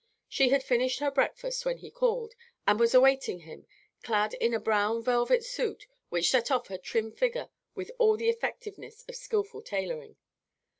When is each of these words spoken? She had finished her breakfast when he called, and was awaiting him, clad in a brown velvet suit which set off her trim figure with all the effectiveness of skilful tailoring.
She 0.27 0.49
had 0.49 0.63
finished 0.63 0.97
her 0.97 1.11
breakfast 1.11 1.63
when 1.63 1.77
he 1.77 1.91
called, 1.91 2.33
and 2.65 2.79
was 2.79 2.95
awaiting 2.95 3.41
him, 3.41 3.67
clad 4.01 4.33
in 4.33 4.51
a 4.51 4.59
brown 4.59 5.03
velvet 5.03 5.45
suit 5.45 5.85
which 6.09 6.31
set 6.31 6.49
off 6.49 6.69
her 6.69 6.79
trim 6.79 7.11
figure 7.11 7.49
with 7.75 7.91
all 7.99 8.17
the 8.17 8.27
effectiveness 8.27 9.03
of 9.07 9.15
skilful 9.15 9.61
tailoring. 9.61 10.15